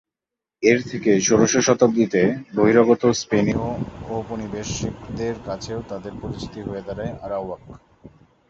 এর 0.63 0.79
থেকেই 0.89 1.19
ষোড়শ 1.21 1.53
শতাব্দীতে 1.59 2.21
বহিরাগত 2.55 3.03
স্পেনীয় 3.21 3.59
ঔপনিবেশিকদের 4.09 5.35
কাছেও 5.45 5.79
তাদের 5.87 6.13
পরিচিতি 6.21 6.59
হয়ে 6.61 6.85
দাঁড়ায় 6.87 7.13
"আরাওয়াক"। 7.21 7.61